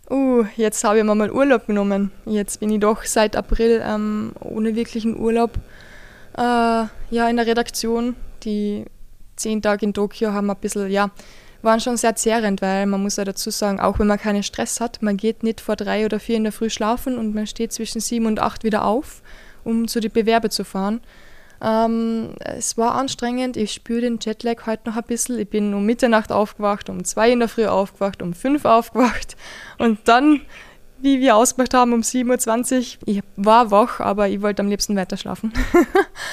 Uh, 0.10 0.44
jetzt 0.58 0.84
habe 0.84 0.98
ich 0.98 1.06
mir 1.06 1.16
mal 1.16 1.32
Urlaub 1.32 1.68
genommen. 1.68 2.12
Jetzt 2.26 2.60
bin 2.60 2.72
ich 2.72 2.82
doch 2.82 3.06
seit 3.06 3.38
April 3.38 3.82
ähm, 3.86 4.34
ohne 4.42 4.76
wirklichen 4.76 5.18
Urlaub 5.18 5.58
äh, 6.38 6.42
ja, 6.42 7.30
in 7.30 7.38
der 7.38 7.48
Redaktion. 7.48 8.18
Die 8.44 8.84
zehn 9.38 9.62
Tage 9.62 9.86
in 9.86 9.94
Tokio 9.94 10.34
haben 10.34 10.50
ein 10.50 10.58
bisschen, 10.58 10.92
ja, 10.92 11.12
waren 11.62 11.80
schon 11.80 11.98
sehr 11.98 12.16
zehrend, 12.16 12.62
weil 12.62 12.86
man 12.86 13.02
muss 13.02 13.18
ja 13.18 13.26
dazu 13.26 13.50
sagen, 13.50 13.80
auch 13.80 14.00
wenn 14.00 14.08
man 14.08 14.20
keinen 14.20 14.44
Stress 14.44 14.80
hat, 14.80 15.02
man 15.02 15.18
geht 15.18 15.44
nicht 15.44 15.62
vor 15.62 15.76
drei 15.76 16.06
oder 16.06 16.20
vier 16.20 16.38
in 16.38 16.44
der 16.44 16.54
Früh 16.54 16.70
schlafen 16.70 17.18
und 17.18 17.34
man 17.34 17.48
steht 17.48 17.74
zwischen 17.74 18.02
sieben 18.02 18.26
und 18.26 18.40
acht 18.40 18.64
wieder 18.64 18.86
auf, 18.86 19.22
um 19.64 19.88
zu 19.88 20.00
den 20.00 20.12
Bewerbe 20.12 20.50
zu 20.50 20.64
fahren. 20.64 21.02
Ähm, 21.62 22.36
es 22.40 22.78
war 22.78 22.96
anstrengend, 22.96 23.58
ich 23.58 23.72
spüre 23.72 24.02
den 24.02 24.20
Jetlag 24.22 24.66
heute 24.68 24.90
noch 24.90 24.98
ein 24.98 25.04
bisschen. 25.04 25.40
Ich 25.40 25.50
bin 25.50 25.74
um 25.74 25.86
Mitternacht 25.86 26.32
aufgewacht, 26.32 26.90
um 26.90 27.04
zwei 27.04 27.32
in 27.32 27.40
der 27.40 27.50
Früh 27.50 27.66
aufgewacht, 27.66 28.22
um 28.22 28.34
fünf 28.34 28.66
aufgewacht 28.66 29.36
und 29.80 30.00
dann, 30.08 30.42
wie 31.00 31.20
wir 31.20 31.36
ausgemacht 31.36 31.74
haben, 31.74 31.94
um 31.94 32.02
7.20 32.02 32.76
Uhr. 32.76 33.08
Ich 33.08 33.22
war 33.36 33.72
wach, 33.72 34.00
aber 34.00 34.30
ich 34.30 34.42
wollte 34.42 34.62
am 34.62 34.70
liebsten 34.70 34.96
weiter 34.96 35.18
schlafen. 35.18 35.52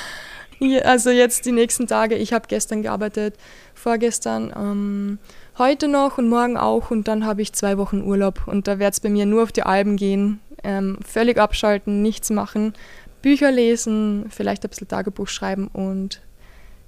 also 0.84 1.10
jetzt 1.10 1.46
die 1.46 1.52
nächsten 1.52 1.86
Tage, 1.86 2.16
ich 2.16 2.32
habe 2.32 2.46
gestern 2.48 2.82
gearbeitet, 2.82 3.36
vorgestern, 3.84 4.50
ähm, 4.56 5.18
heute 5.58 5.88
noch 5.88 6.16
und 6.16 6.30
morgen 6.30 6.56
auch 6.56 6.90
und 6.90 7.06
dann 7.06 7.26
habe 7.26 7.42
ich 7.42 7.52
zwei 7.52 7.76
Wochen 7.76 8.00
Urlaub 8.00 8.48
und 8.48 8.66
da 8.66 8.78
wird 8.78 8.94
es 8.94 9.00
bei 9.00 9.10
mir 9.10 9.26
nur 9.26 9.42
auf 9.42 9.52
die 9.52 9.62
Alben 9.62 9.96
gehen, 9.96 10.40
ähm, 10.62 10.96
völlig 11.06 11.36
abschalten, 11.36 12.00
nichts 12.00 12.30
machen, 12.30 12.72
Bücher 13.20 13.52
lesen, 13.52 14.24
vielleicht 14.30 14.64
ein 14.64 14.70
bisschen 14.70 14.88
Tagebuch 14.88 15.28
schreiben 15.28 15.68
und 15.68 16.22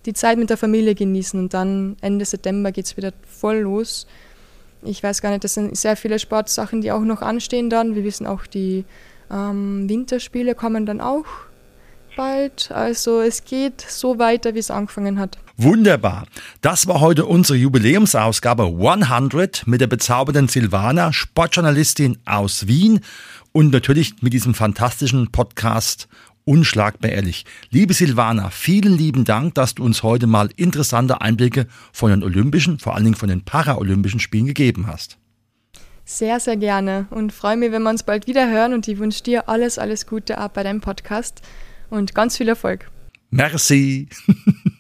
die 0.07 0.15
Zeit 0.15 0.39
mit 0.39 0.49
der 0.49 0.57
Familie 0.57 0.95
genießen 0.95 1.39
und 1.39 1.53
dann 1.53 1.99
Ende 2.01 2.25
September 2.25 2.73
geht 2.73 2.87
es 2.87 2.97
wieder 2.97 3.13
voll 3.29 3.59
los. 3.59 4.07
Ich 4.83 5.03
weiß 5.03 5.21
gar 5.21 5.33
nicht, 5.33 5.45
das 5.45 5.53
sind 5.53 5.77
sehr 5.77 5.97
viele 5.97 6.19
Sportsachen, 6.19 6.81
die 6.81 6.93
auch 6.93 7.01
noch 7.01 7.21
anstehen 7.21 7.69
dann. 7.69 7.95
Wir 7.95 8.05
wissen 8.05 8.27
auch, 8.27 8.47
die 8.47 8.87
ähm, 9.31 9.87
Winterspiele 9.87 10.55
kommen 10.55 10.87
dann 10.87 11.03
auch 11.03 11.27
bald. 12.17 12.71
Also 12.73 13.21
es 13.21 13.45
geht 13.45 13.81
so 13.81 14.19
weiter, 14.19 14.55
wie 14.55 14.59
es 14.59 14.71
angefangen 14.71 15.19
hat. 15.19 15.39
Wunderbar. 15.57 16.27
Das 16.61 16.87
war 16.87 17.01
heute 17.01 17.25
unsere 17.27 17.59
Jubiläumsausgabe 17.59 18.65
100 18.65 19.67
mit 19.67 19.81
der 19.81 19.87
bezaubernden 19.87 20.49
Silvana, 20.49 21.13
Sportjournalistin 21.13 22.19
aus 22.25 22.67
Wien 22.67 23.01
und 23.53 23.73
natürlich 23.73 24.23
mit 24.23 24.33
diesem 24.33 24.55
fantastischen 24.55 25.31
Podcast 25.31 26.09
Unschlagbar 26.49 27.11
ehrlich. 27.11 27.45
Liebe 27.71 27.93
Silvana, 27.93 28.51
vielen 28.51 28.97
lieben 28.97 29.25
Dank, 29.25 29.57
dass 29.57 29.75
du 29.75 29.85
uns 29.85 30.05
heute 30.05 30.29
mal 30.29 30.49
interessante 30.55 31.21
Einblicke 31.21 31.67
von 31.93 32.11
den 32.11 32.23
Olympischen, 32.23 32.79
vor 32.79 32.95
allen 32.95 33.03
Dingen 33.03 33.17
von 33.17 33.29
den 33.29 33.45
Paralympischen 33.45 34.21
Spielen 34.21 34.47
gegeben 34.47 34.87
hast. 34.87 35.19
Sehr, 36.05 36.39
sehr 36.39 36.57
gerne 36.57 37.09
und 37.11 37.33
freue 37.33 37.57
mich, 37.57 37.73
wenn 37.73 37.83
wir 37.83 37.91
uns 37.91 38.05
bald 38.05 38.29
wieder 38.29 38.49
hören 38.49 38.75
und 38.75 38.87
ich 38.87 38.99
wünsche 38.99 39.25
dir 39.25 39.49
alles, 39.49 39.77
alles 39.77 40.07
Gute 40.07 40.39
ab 40.39 40.55
bei 40.55 40.63
deinem 40.63 40.81
Podcast 40.81 41.43
und 41.91 42.15
ganz 42.15 42.37
viel 42.37 42.49
Erfolg. 42.49 42.91
Merci. 43.31 44.09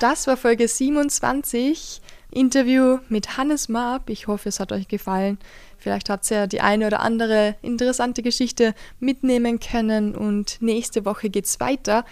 Das 0.00 0.26
war 0.26 0.36
Folge 0.36 0.68
27. 0.68 2.02
Interview 2.30 2.98
mit 3.08 3.38
Hannes 3.38 3.70
Marb. 3.70 4.10
Ich 4.10 4.26
hoffe, 4.26 4.50
es 4.50 4.60
hat 4.60 4.70
euch 4.70 4.86
gefallen. 4.86 5.38
Vielleicht 5.78 6.10
habt 6.10 6.30
ihr 6.30 6.36
ja 6.36 6.46
die 6.46 6.60
eine 6.60 6.88
oder 6.88 7.00
andere 7.00 7.56
interessante 7.62 8.22
Geschichte 8.22 8.74
mitnehmen 9.00 9.60
können. 9.60 10.14
Und 10.14 10.60
nächste 10.60 11.06
Woche 11.06 11.30
geht 11.30 11.46
es 11.46 11.58
weiter 11.58 12.04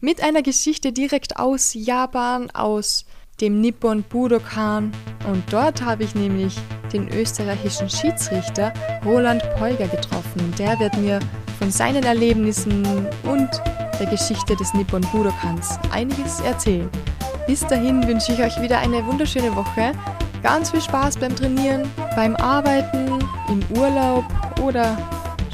mit 0.00 0.22
einer 0.22 0.42
Geschichte 0.42 0.92
direkt 0.92 1.36
aus 1.38 1.74
Japan, 1.74 2.50
aus 2.50 3.04
dem 3.40 3.60
Nippon 3.60 4.02
Budokan. 4.02 4.92
Und 5.28 5.42
dort 5.52 5.82
habe 5.82 6.04
ich 6.04 6.14
nämlich 6.14 6.56
den 6.92 7.08
österreichischen 7.08 7.90
Schiedsrichter 7.90 8.72
Roland 9.04 9.42
Polger 9.56 9.88
getroffen. 9.88 10.54
Der 10.58 10.78
wird 10.78 10.96
mir 10.98 11.20
von 11.58 11.70
seinen 11.70 12.04
Erlebnissen 12.04 12.84
und 13.24 13.48
der 13.98 14.06
Geschichte 14.06 14.54
des 14.56 14.72
Nippon 14.74 15.02
Budokans 15.12 15.78
einiges 15.90 16.40
erzählen. 16.40 16.88
Bis 17.46 17.60
dahin 17.60 18.06
wünsche 18.06 18.32
ich 18.32 18.40
euch 18.40 18.60
wieder 18.60 18.78
eine 18.78 19.04
wunderschöne 19.06 19.54
Woche. 19.54 19.92
Ganz 20.42 20.70
viel 20.70 20.82
Spaß 20.82 21.16
beim 21.18 21.34
Trainieren, 21.34 21.82
beim 22.14 22.36
Arbeiten, 22.36 23.18
im 23.48 23.78
Urlaub 23.78 24.24
oder 24.62 24.96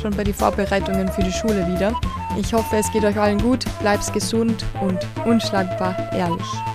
schon 0.00 0.14
bei 0.16 0.24
den 0.24 0.34
Vorbereitungen 0.34 1.08
für 1.08 1.22
die 1.22 1.32
Schule 1.32 1.66
wieder. 1.68 1.94
Ich 2.36 2.52
hoffe, 2.52 2.76
es 2.76 2.90
geht 2.90 3.04
euch 3.04 3.18
allen 3.18 3.40
gut, 3.40 3.64
bleibt 3.80 4.12
gesund 4.12 4.64
und 4.80 4.98
unschlagbar 5.24 5.94
ehrlich. 6.12 6.71